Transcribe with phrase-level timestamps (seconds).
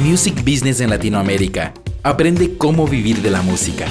[0.00, 1.72] Music Business en Latinoamérica.
[2.02, 3.86] Aprende cómo vivir de la música.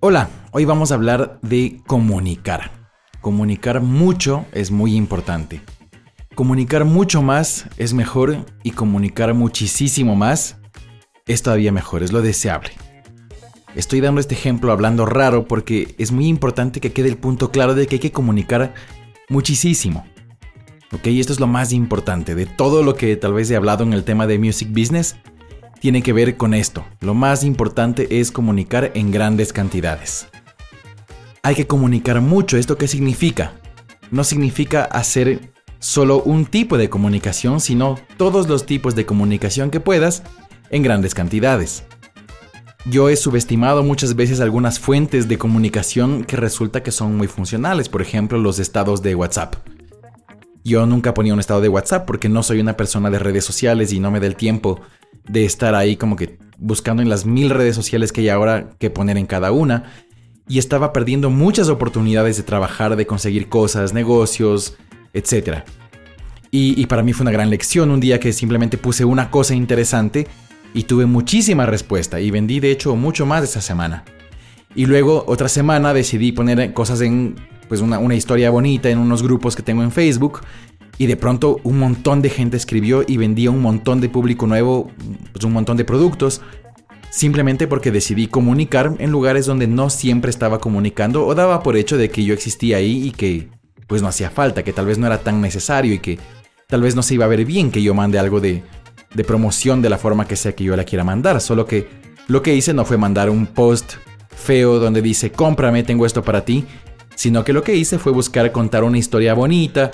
[0.00, 2.90] Hola, hoy vamos a hablar de comunicar.
[3.20, 5.60] Comunicar mucho es muy importante.
[6.34, 10.56] Comunicar mucho más es mejor y comunicar muchísimo más
[11.28, 12.70] es todavía mejor, es lo deseable.
[13.76, 17.76] Estoy dando este ejemplo hablando raro porque es muy importante que quede el punto claro
[17.76, 18.74] de que hay que comunicar
[19.28, 20.04] muchísimo.
[21.02, 23.92] Ok, esto es lo más importante de todo lo que tal vez he hablado en
[23.92, 25.16] el tema de music business.
[25.80, 26.84] Tiene que ver con esto.
[27.00, 30.28] Lo más importante es comunicar en grandes cantidades.
[31.42, 32.56] Hay que comunicar mucho.
[32.56, 33.54] ¿Esto qué significa?
[34.12, 39.80] No significa hacer solo un tipo de comunicación, sino todos los tipos de comunicación que
[39.80, 40.22] puedas
[40.70, 41.82] en grandes cantidades.
[42.84, 47.88] Yo he subestimado muchas veces algunas fuentes de comunicación que resulta que son muy funcionales,
[47.88, 49.56] por ejemplo los estados de WhatsApp.
[50.64, 53.92] Yo nunca ponía un estado de WhatsApp porque no soy una persona de redes sociales
[53.92, 54.80] y no me da el tiempo
[55.28, 58.90] de estar ahí como que buscando en las mil redes sociales que hay ahora que
[58.90, 59.92] poner en cada una.
[60.48, 64.76] Y estaba perdiendo muchas oportunidades de trabajar, de conseguir cosas, negocios,
[65.12, 65.60] etc.
[66.50, 69.54] Y, y para mí fue una gran lección un día que simplemente puse una cosa
[69.54, 70.26] interesante
[70.74, 74.04] y tuve muchísima respuesta y vendí de hecho mucho más esa semana.
[74.74, 77.36] Y luego otra semana decidí poner cosas en
[77.72, 80.40] pues una, una historia bonita en unos grupos que tengo en Facebook
[80.98, 84.90] y de pronto un montón de gente escribió y vendía un montón de público nuevo,
[85.32, 86.42] pues un montón de productos,
[87.08, 91.96] simplemente porque decidí comunicar en lugares donde no siempre estaba comunicando o daba por hecho
[91.96, 93.48] de que yo existía ahí y que
[93.86, 96.18] pues no hacía falta, que tal vez no era tan necesario y que
[96.66, 98.62] tal vez no se iba a ver bien que yo mande algo de,
[99.14, 101.88] de promoción de la forma que sea que yo la quiera mandar, solo que
[102.28, 103.94] lo que hice no fue mandar un post
[104.28, 106.66] feo donde dice cómprame, tengo esto para ti,
[107.14, 109.90] sino que lo que hice fue buscar contar una historia bonita,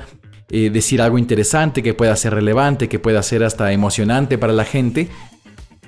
[0.50, 4.64] eh, decir algo interesante que pueda ser relevante, que pueda ser hasta emocionante para la
[4.64, 5.08] gente.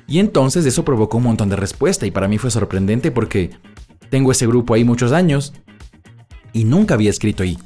[0.07, 3.51] Y entonces eso provocó un montón de respuesta y para mí fue sorprendente porque
[4.11, 5.55] tengo ese grupo ahí muchos años
[6.53, 7.57] y nunca había escrito ahí.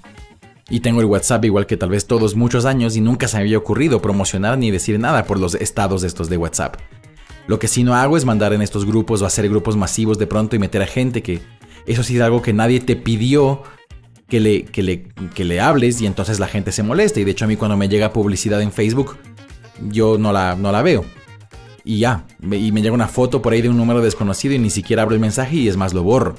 [0.71, 3.43] Y tengo el WhatsApp igual que tal vez todos muchos años y nunca se me
[3.43, 6.77] había ocurrido promocionar ni decir nada por los estados estos de WhatsApp.
[7.47, 10.27] Lo que sí no hago es mandar en estos grupos o hacer grupos masivos de
[10.27, 11.43] pronto y meter a gente que
[11.87, 13.63] eso sí es algo que nadie te pidió
[14.29, 17.21] que le, que le, que le hables y entonces la gente se molesta.
[17.21, 19.17] Y de hecho a mí cuando me llega publicidad en Facebook,
[19.91, 21.05] yo no la, no la veo.
[21.85, 24.71] Y ya, y me llega una foto por ahí de un número desconocido y ni
[24.71, 26.37] siquiera abro el mensaje y es más lo borro.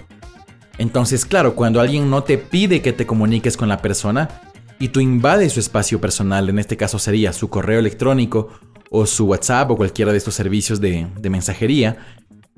[0.77, 4.41] Entonces, claro, cuando alguien no te pide que te comuniques con la persona
[4.79, 8.49] y tú invades su espacio personal, en este caso sería su correo electrónico
[8.89, 11.97] o su WhatsApp o cualquiera de estos servicios de, de mensajería,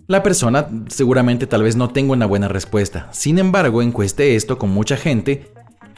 [0.08, 3.10] la persona seguramente tal vez no tenga una buena respuesta.
[3.12, 5.52] Sin embargo, encueste esto con mucha gente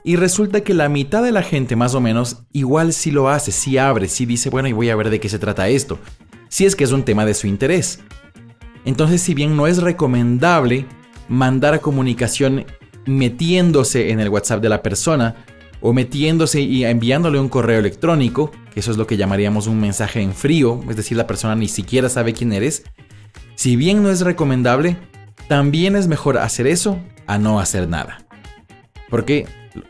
[0.03, 3.51] y resulta que la mitad de la gente más o menos igual sí lo hace,
[3.51, 5.99] sí abre, sí dice, bueno, y voy a ver de qué se trata esto,
[6.47, 7.99] si es que es un tema de su interés.
[8.85, 10.85] Entonces, si bien no es recomendable
[11.27, 12.65] mandar comunicación
[13.05, 15.35] metiéndose en el WhatsApp de la persona
[15.81, 20.21] o metiéndose y enviándole un correo electrónico, que eso es lo que llamaríamos un mensaje
[20.21, 22.83] en frío, es decir, la persona ni siquiera sabe quién eres,
[23.59, 24.95] si bien no es recomendable,
[25.49, 26.97] también es mejor hacer eso
[27.27, 28.25] a no hacer nada.
[29.09, 29.47] Porque,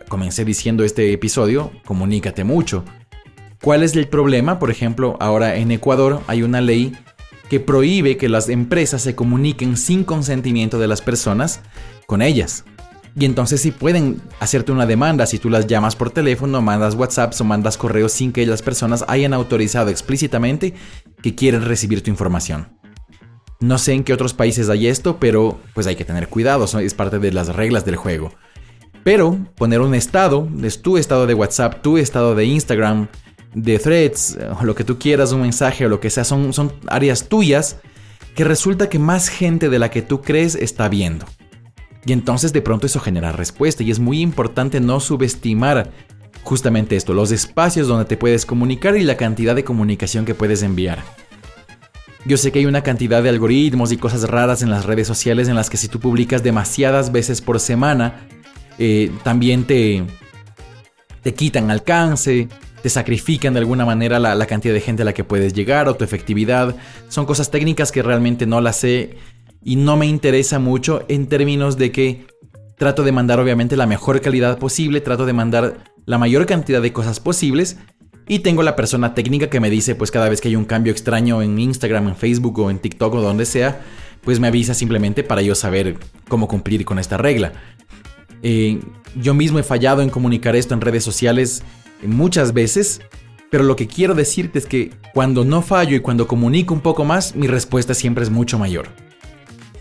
[0.08, 2.84] comencé diciendo este episodio, comunícate mucho.
[3.62, 4.58] ¿Cuál es el problema?
[4.58, 6.98] Por ejemplo, ahora en Ecuador hay una ley
[7.48, 11.62] que prohíbe que las empresas se comuniquen sin consentimiento de las personas
[12.08, 12.66] con ellas.
[13.16, 17.36] Y entonces si pueden hacerte una demanda si tú las llamas por teléfono, mandas WhatsApp
[17.40, 20.74] o mandas correos sin que las personas hayan autorizado explícitamente
[21.22, 22.79] que quieren recibir tu información.
[23.62, 26.94] No sé en qué otros países hay esto, pero pues hay que tener cuidado, es
[26.94, 28.32] parte de las reglas del juego.
[29.04, 33.10] Pero poner un estado, es tu estado de WhatsApp, tu estado de Instagram,
[33.54, 36.72] de threads, o lo que tú quieras, un mensaje o lo que sea, son, son
[36.88, 37.82] áreas tuyas
[38.34, 41.26] que resulta que más gente de la que tú crees está viendo.
[42.06, 45.92] Y entonces de pronto eso genera respuesta y es muy importante no subestimar
[46.44, 50.64] justamente esto, los espacios donde te puedes comunicar y la cantidad de comunicación que puedes
[50.64, 51.04] enviar.
[52.26, 55.48] Yo sé que hay una cantidad de algoritmos y cosas raras en las redes sociales
[55.48, 58.28] en las que si tú publicas demasiadas veces por semana,
[58.78, 60.04] eh, también te,
[61.22, 62.50] te quitan alcance,
[62.82, 65.88] te sacrifican de alguna manera la, la, cantidad de gente a la que puedes llegar
[65.88, 66.76] o tu efectividad.
[67.08, 69.16] Son cosas técnicas que realmente no las sé
[69.64, 72.28] y no me interesa mucho en términos de que
[72.78, 76.94] trato de mandar obviamente la mejor calidad posible, trato de mandar la mayor cantidad de
[76.94, 77.78] cosas posibles
[78.30, 80.94] y tengo la persona técnica que me dice, pues cada vez que hay un cambio
[80.94, 83.82] extraño en Instagram, en Facebook o en TikTok o donde sea,
[84.22, 85.98] pues me avisa simplemente para yo saber
[86.28, 87.54] cómo cumplir con esta regla.
[88.44, 88.80] Eh,
[89.16, 91.64] yo mismo he fallado en comunicar esto en redes sociales
[92.04, 93.02] muchas veces
[93.50, 97.04] Pero lo que quiero decirte es que cuando no fallo y cuando comunico un poco
[97.04, 98.90] más, mi respuesta siempre es mucho mayor.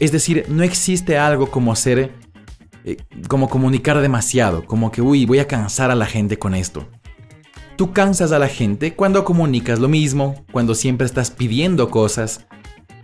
[0.00, 2.15] Es decir, no existe algo como ser,
[2.87, 2.97] eh,
[3.29, 6.89] como comunicar demasiado, como que, uy, voy a cansar a la gente con esto.
[7.78, 12.44] Tú cansas a la gente cuando comunicas lo mismo, cuando siempre estás pidiendo cosas,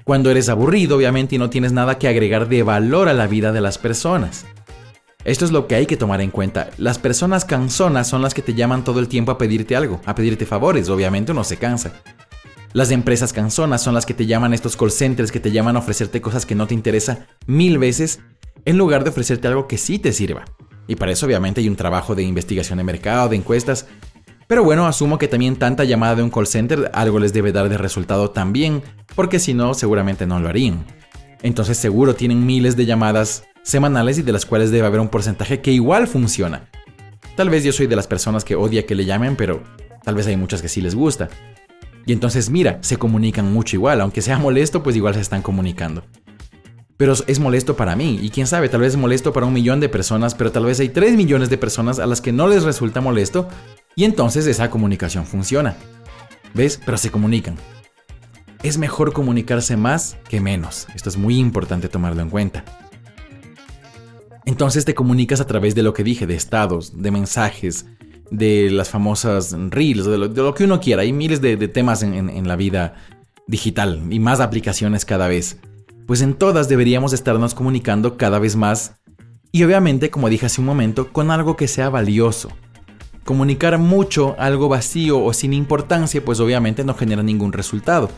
[0.03, 3.53] cuando eres aburrido, obviamente, y no tienes nada que agregar de valor a la vida
[3.53, 4.47] de las personas.
[5.25, 6.71] Esto es lo que hay que tomar en cuenta.
[6.77, 10.17] Las personas cansonas son las que te llaman todo el tiempo a pedirte algo, a
[10.17, 11.93] pedirte favores, obviamente uno se cansa.
[12.73, 15.79] Las empresas cansonas son las que te llaman estos call centers que te llaman a
[15.79, 18.19] ofrecerte cosas que no te interesa mil veces
[18.65, 20.47] en lugar de ofrecerte algo que sí te sirva.
[20.89, 23.87] Y para eso obviamente hay un trabajo de investigación de mercado, de encuestas.
[24.47, 27.69] Pero bueno, asumo que también tanta llamada de un call center algo les debe dar
[27.69, 28.83] de resultado también,
[29.15, 30.85] porque si no seguramente no lo harían.
[31.43, 35.61] Entonces seguro tienen miles de llamadas semanales y de las cuales debe haber un porcentaje
[35.61, 36.69] que igual funciona.
[37.37, 39.63] Tal vez yo soy de las personas que odia que le llamen, pero
[40.05, 41.29] tal vez hay muchas que sí les gusta.
[42.07, 46.05] Y entonces mira, se comunican mucho igual, aunque sea molesto, pues igual se están comunicando.
[46.97, 49.81] Pero es molesto para mí, y quién sabe, tal vez es molesto para un millón
[49.81, 52.63] de personas, pero tal vez hay 3 millones de personas a las que no les
[52.63, 53.49] resulta molesto,
[53.97, 55.77] y entonces esa comunicación funciona.
[56.55, 56.81] ¿Ves?
[56.85, 57.57] Pero se comunican.
[58.63, 60.87] Es mejor comunicarse más que menos.
[60.95, 62.65] Esto es muy importante tomarlo en cuenta.
[64.47, 67.87] Entonces te comunicas a través de lo que dije, de estados, de mensajes,
[68.31, 71.03] de las famosas reels, de lo, que uno quiera.
[71.03, 72.95] Hay miles de, temas en, la vida
[73.47, 75.59] digital y más aplicaciones cada vez.
[76.07, 78.97] Pues en todas deberíamos estarnos comunicando cada vez más
[79.51, 82.51] y obviamente, como dije hace un momento, con algo que sea valioso.
[83.25, 88.11] Comunicar mucho algo vacío o sin importancia pues obviamente no genera ningún resultado.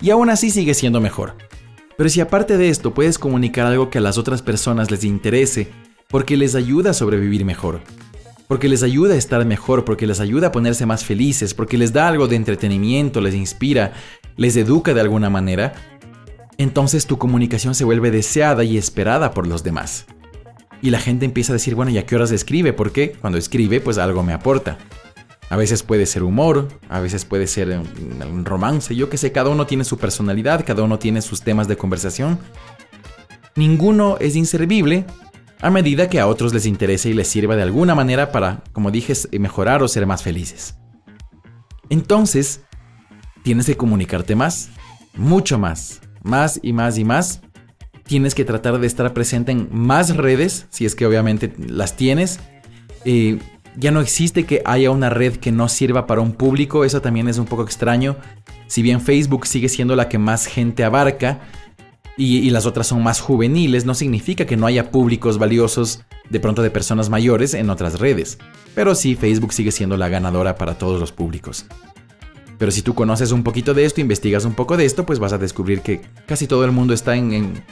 [0.00, 1.34] Y aún así sigue siendo mejor.
[1.96, 5.70] Pero si aparte de esto puedes comunicar algo que a las otras personas les interese,
[6.08, 7.80] porque les ayuda a sobrevivir mejor,
[8.48, 11.92] porque les ayuda a estar mejor, porque les ayuda a ponerse más felices, porque les
[11.92, 13.92] da algo de entretenimiento, les inspira,
[14.36, 15.74] les educa de alguna manera,
[16.58, 20.06] entonces tu comunicación se vuelve deseada y esperada por los demás.
[20.84, 22.74] Y la gente empieza a decir, bueno, ¿y a qué horas escribe?
[22.74, 24.76] Porque cuando escribe, pues algo me aporta.
[25.48, 29.48] A veces puede ser humor, a veces puede ser un romance, yo que sé, cada
[29.48, 32.38] uno tiene su personalidad, cada uno tiene sus temas de conversación.
[33.56, 35.06] Ninguno es inservible
[35.62, 38.90] a medida que a otros les interese y les sirva de alguna manera para, como
[38.90, 40.76] dije, mejorar o ser más felices.
[41.88, 42.60] Entonces,
[43.42, 44.68] tienes que comunicarte más,
[45.14, 47.40] mucho más, más y más y más.
[48.06, 52.38] Tienes que tratar de estar presente en más redes, si es que obviamente las tienes.
[53.04, 53.38] Eh,
[53.76, 57.28] ya no existe que haya una red que no sirva para un público, eso también
[57.28, 58.16] es un poco extraño.
[58.66, 61.40] Si bien Facebook sigue siendo la que más gente abarca
[62.16, 66.62] y, las otras son más juveniles, no significa que no haya públicos valiosos de pronto
[66.62, 68.38] de personas mayores en otras redes.
[68.74, 71.66] Pero sí, Facebook sigue siendo la ganadora para todos los públicos.
[72.58, 75.32] Pero si tú conoces un poquito de esto, investigas un poco de esto, pues vas
[75.32, 77.62] a descubrir que casi todo el mundo está en,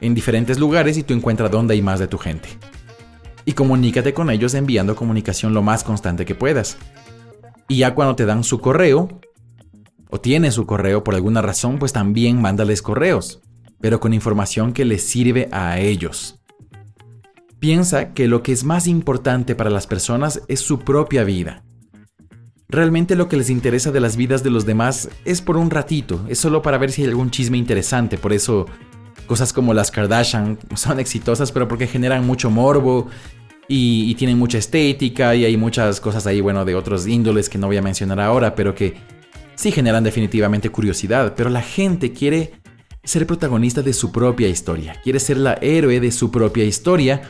[0.00, 2.48] en diferentes lugares y tú encuentras dónde hay más de tu gente
[3.44, 6.76] y comunícate con ellos enviando comunicación lo más constante que puedas.
[7.68, 9.20] Y ya cuando te dan su correo,
[10.10, 13.40] o tienes su correo por alguna razón, pues también mándales correos,
[13.80, 16.38] pero con información que les sirve a ellos.
[17.58, 21.64] Piensa que lo que es más importante para las personas es su propia vida.
[22.72, 26.24] Realmente lo que les interesa de las vidas de los demás es por un ratito,
[26.26, 28.64] es solo para ver si hay algún chisme interesante, por eso
[29.26, 33.08] cosas como las Kardashian son exitosas, pero porque generan mucho morbo
[33.68, 37.66] y, tienen mucha estética y hay muchas cosas ahí, bueno, de otros índoles que no
[37.66, 38.94] voy a mencionar ahora, pero que
[39.54, 41.34] sí generan definitivamente curiosidad.
[41.36, 42.52] Pero la gente quiere
[43.04, 47.20] ser protagonista de su propia historia, quiere ser la héroe de su propia historia.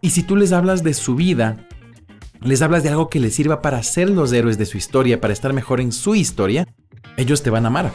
[0.00, 1.66] Y si tú les hablas de su vida,
[2.42, 5.32] les hablas de algo que les sirva para ser los héroes de su historia, para
[5.32, 6.66] estar mejor en su historia,
[7.16, 7.92] ellos te van a amar.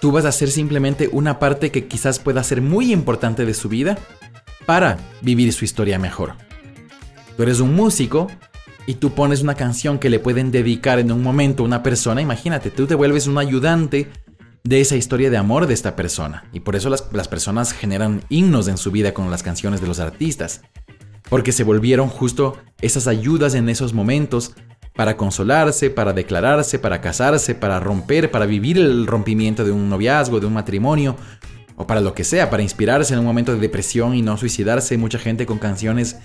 [0.00, 3.68] Tú vas a ser simplemente una parte que quizás pueda ser muy importante de su
[3.68, 3.98] vida
[4.66, 6.34] para vivir su historia mejor.
[7.36, 8.28] Tú eres un músico
[8.86, 12.22] y tú pones una canción que le pueden dedicar en un momento a una persona,
[12.22, 14.10] imagínate, tú te vuelves un ayudante
[14.64, 16.44] de esa historia de amor de esta persona.
[16.52, 19.86] Y por eso las, las, personas generan himnos en su vida con las canciones de
[19.86, 20.62] los artistas.
[21.28, 24.54] Porque se volvieron justo esas ayudas en esos momentos
[24.94, 30.40] para consolarse, para declararse, para casarse, para romper, para vivir el rompimiento de un noviazgo,
[30.40, 31.16] de un matrimonio,
[31.76, 34.98] o para lo que sea, para inspirarse en un momento de depresión y no suicidarse.
[34.98, 36.16] Mucha gente con canciones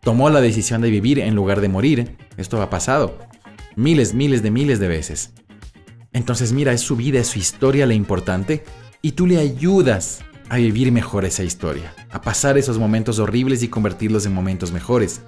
[0.00, 2.16] tomó la decisión de vivir en lugar de morir.
[2.36, 3.18] Esto ha pasado
[3.74, 5.32] miles, miles de miles de veces.
[6.12, 8.62] Entonces mira, es su vida, es su historia la importante,
[9.02, 10.20] y tú le ayudas
[10.50, 15.20] a vivir mejor esa historia, a pasar esos momentos horribles y convertirlos en momentos mejores.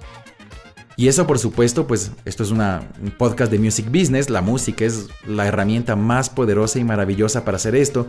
[0.97, 4.85] Y eso por supuesto, pues esto es una, un podcast de Music Business, la música
[4.85, 8.07] es la herramienta más poderosa y maravillosa para hacer esto.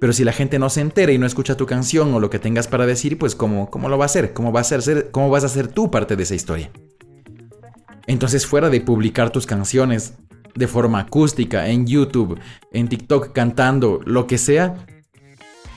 [0.00, 2.38] Pero si la gente no se entera y no escucha tu canción o lo que
[2.38, 4.32] tengas para decir, pues ¿cómo, cómo lo va a hacer?
[4.32, 6.70] ¿Cómo, va a ser, ¿Cómo vas a hacer tú parte de esa historia?
[8.06, 10.14] Entonces fuera de publicar tus canciones
[10.54, 12.38] de forma acústica en YouTube,
[12.72, 14.86] en TikTok cantando, lo que sea,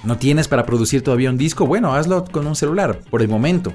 [0.03, 1.65] ¿no tienes para producir todavía un disco?
[1.65, 3.73] Bueno, hazlo con un celular, por el momento.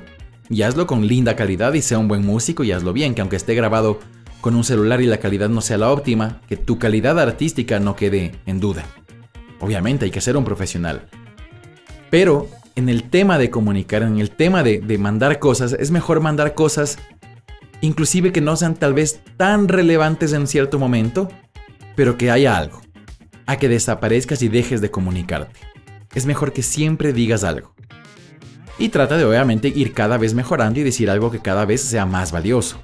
[0.48, 3.36] Y hazlo con linda calidad y sea un buen músico y hazlo bien, que aunque
[3.36, 4.00] esté grabado
[4.42, 7.96] con un celular y la calidad no sea la óptima, que tu calidad artística no
[7.96, 8.84] quede en duda.
[9.60, 11.06] Obviamente hay que ser un profesional.
[12.10, 16.54] Pero en el tema de comunicar, en el tema de, mandar cosas, es mejor mandar
[16.54, 16.98] cosas
[17.80, 21.28] inclusive que no sean tal vez tan relevantes en cierto momento,
[21.96, 22.80] pero que haya algo,
[23.46, 25.71] a que desaparezcas y dejes de comunicarte.
[26.14, 27.74] Es mejor que siempre digas algo.
[28.78, 32.06] Y trata de obviamente ir cada vez mejorando y decir algo que cada vez sea
[32.06, 32.80] más valioso,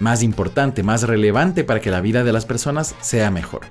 [0.00, 3.62] más importante, más relevante para que la vida de las personas sea mejor.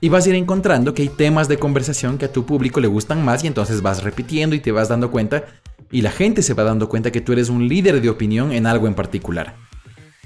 [0.00, 2.88] Y vas a ir encontrando que hay temas de conversación que a tu público le
[2.88, 5.44] gustan más y entonces vas repitiendo y te vas dando cuenta
[5.90, 8.66] y la gente se va dando cuenta que tú eres un líder de opinión en
[8.66, 9.56] algo en particular.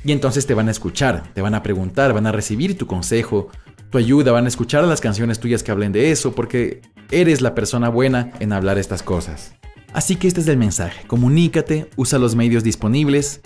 [0.04, 3.48] Y entonces te van a escuchar, te van a preguntar, van a recibir tu consejo,
[3.90, 7.54] tu ayuda, van a escuchar las canciones tuyas que hablen de eso, porque eres la
[7.54, 9.54] persona buena en hablar estas cosas.
[9.92, 13.40] Así que este es el mensaje, comunícate, usa los medios disponibles.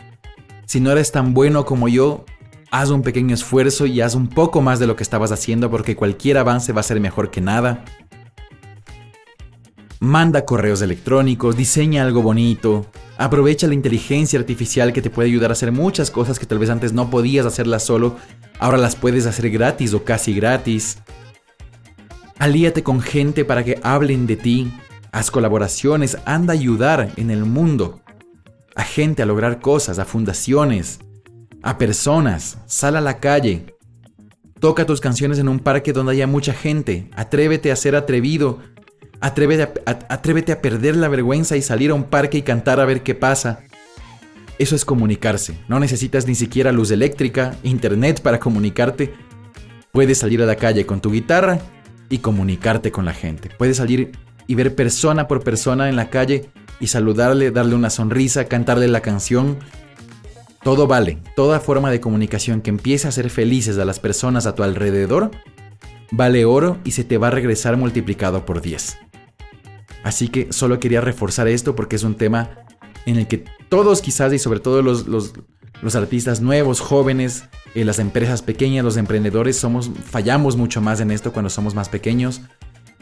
[0.66, 2.24] Si no eres tan bueno como yo,
[2.70, 5.96] haz un pequeño esfuerzo y haz un poco más de lo que estabas haciendo porque
[5.96, 7.84] cualquier avance va a ser mejor que nada
[10.02, 12.86] manda correos electrónicos, diseña algo bonito,
[13.18, 16.70] aprovecha la inteligencia artificial que te puede ayudar a hacer muchas cosas que tal vez
[16.70, 18.16] antes no podías hacerlas solo,
[18.58, 20.98] ahora las puedes hacer gratis o casi gratis.
[22.42, 24.72] Alíate con gente para que hablen de ti,
[25.12, 28.00] haz colaboraciones, anda a ayudar en el mundo,
[28.74, 30.98] a gente a lograr cosas, a fundaciones,
[31.62, 33.76] a personas, sal a la calle,
[34.58, 38.58] toca tus canciones en un parque donde haya mucha gente, atrévete a ser atrevido,
[39.20, 43.14] Atrévete a, perder la vergüenza y salir a un parque y cantar a ver qué
[43.14, 43.60] pasa.
[44.58, 45.60] Eso es comunicarse.
[45.68, 49.14] No necesitas ni siquiera luz eléctrica, internet para comunicarte.
[49.92, 51.60] Puedes salir a la calle con tu guitarra
[52.12, 53.48] y comunicarte con la gente.
[53.56, 54.12] Puedes salir
[54.46, 59.00] y ver persona por persona en la calle y saludarle, darle una sonrisa, cantarle la
[59.00, 59.56] canción.
[60.62, 61.18] Todo vale.
[61.34, 65.30] Toda forma de comunicación que empiece a hacer felices a las personas a tu alrededor
[66.10, 68.98] vale oro y se te va a regresar multiplicado por 10.
[70.04, 72.50] Así que solo quería reforzar esto porque es un tema
[73.06, 75.32] en el que todos quizás y sobre todo los, los,
[75.94, 81.32] artistas nuevos, jóvenes, eh, las empresas pequeñas, los emprendedores, somos, fallamos mucho más en esto
[81.32, 82.42] cuando somos más pequeños.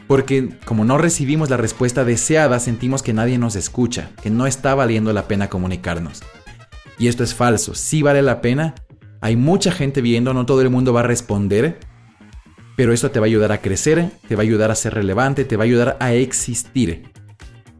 [0.07, 4.75] Porque como no recibimos la respuesta deseada, sentimos que nadie nos escucha, que no está
[4.75, 6.21] valiendo la pena comunicarnos.
[6.97, 8.75] Y esto es falso, sí vale la pena.
[9.21, 11.79] Hay mucha gente viendo, no todo el mundo va a responder,
[12.75, 15.45] pero esto te va a ayudar a crecer, te va a ayudar a ser relevante,
[15.45, 17.03] te va a ayudar a existir.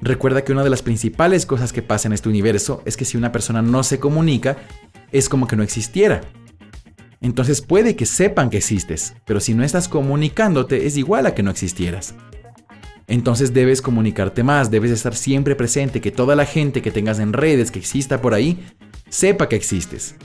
[0.01, 3.17] Recuerda que una de las principales cosas que pasa en este universo es que si
[3.17, 4.57] una persona no se comunica,
[5.12, 6.21] es como que no existiera.
[7.22, 11.44] Entonces puede que sepan que existes, pero si no estás comunicándote es igual a que
[11.44, 12.16] no existieras.
[13.08, 17.34] Entonces debes comunicarte más, debes estar siempre presente, que toda la gente que tengas en
[17.34, 18.66] redes, que exista por ahí,
[19.10, 20.16] sepa que existes.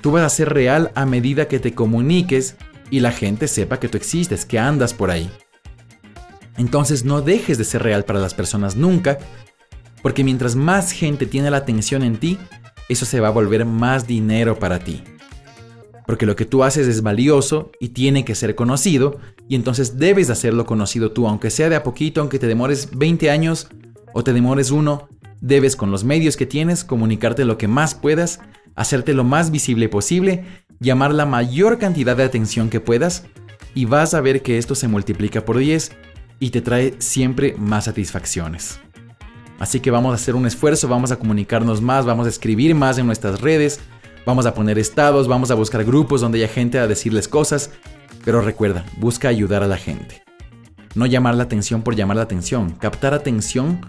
[0.00, 2.56] Tú vas a ser real a medida que te comuniques
[2.90, 5.30] y la gente sepa que tú existes, que andas por ahí.
[6.56, 9.18] Entonces no dejes de ser real para las personas nunca,
[10.02, 12.38] porque mientras más gente tiene la atención en ti,
[12.88, 15.02] eso se va a volver más dinero para ti.
[16.10, 20.28] Porque lo que tú haces es valioso y tiene que ser conocido, y entonces debes
[20.28, 23.68] hacerlo conocido tú, aunque sea de a poquito, aunque te demores 20 años
[24.12, 25.08] o te demores uno,
[25.40, 28.40] debes con los medios que tienes comunicarte lo que más puedas,
[28.74, 30.42] hacerte lo más visible posible
[30.80, 33.22] llamar la mayor cantidad de atención que puedas
[33.76, 35.92] y vas a ver que esto se multiplica por 10
[36.40, 38.80] y te trae siempre más satisfacciones.
[39.60, 42.98] Así que vamos a hacer un esfuerzo, vamos a comunicarnos más, vamos a escribir más
[42.98, 43.78] en nuestras redes,
[44.26, 47.70] vamos a poner estados, vamos a buscar grupos donde haya gente a decirles cosas,
[48.24, 50.22] pero recuerda, busca ayudar a la gente.
[50.94, 53.80] No llamar la atención por llamar la atención, captar atención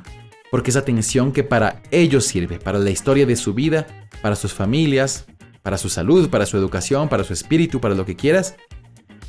[0.52, 3.88] porque es atención que para ellos sirve, para la historia de su vida,
[4.22, 5.26] para sus familias,
[5.64, 8.56] para su salud, para su educación, para su espíritu, para lo que quieras,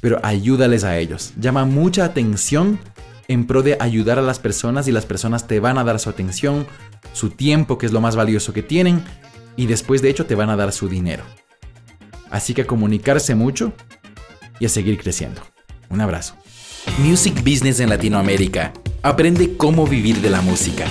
[0.00, 1.32] pero ayúdales a ellos.
[1.38, 2.80] Llama mucha atención
[3.28, 6.10] en pro de ayudar a las personas y las personas te van a dar su
[6.10, 6.66] atención,
[7.12, 9.04] su tiempo, que es lo más valioso que tienen,
[9.56, 11.24] y después de hecho te van a dar su dinero.
[12.30, 13.72] Así que a comunicarse mucho
[14.58, 15.42] y a seguir creciendo.
[15.90, 16.36] Un abrazo.
[16.98, 18.72] Music Business en Latinoamérica.
[19.02, 20.86] Aprende cómo vivir de la música.